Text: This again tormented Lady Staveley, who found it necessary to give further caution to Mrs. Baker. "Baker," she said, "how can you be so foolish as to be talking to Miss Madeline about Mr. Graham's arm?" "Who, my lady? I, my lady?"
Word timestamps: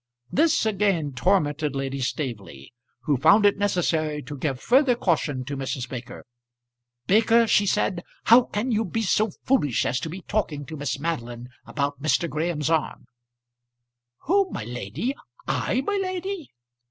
This 0.31 0.65
again 0.65 1.13
tormented 1.13 1.75
Lady 1.75 1.99
Staveley, 1.99 2.73
who 3.01 3.17
found 3.17 3.45
it 3.45 3.59
necessary 3.59 4.23
to 4.23 4.35
give 4.35 4.59
further 4.59 4.95
caution 4.95 5.45
to 5.45 5.55
Mrs. 5.55 5.87
Baker. 5.87 6.25
"Baker," 7.05 7.45
she 7.45 7.67
said, 7.67 8.01
"how 8.23 8.41
can 8.41 8.71
you 8.71 8.83
be 8.83 9.03
so 9.03 9.29
foolish 9.43 9.85
as 9.85 9.99
to 9.99 10.09
be 10.09 10.21
talking 10.23 10.65
to 10.65 10.75
Miss 10.75 10.97
Madeline 10.97 11.49
about 11.67 12.01
Mr. 12.01 12.27
Graham's 12.27 12.71
arm?" 12.71 13.05
"Who, 14.21 14.49
my 14.49 14.63
lady? 14.63 15.13
I, 15.47 15.81
my 15.81 15.99
lady?" 16.01 16.49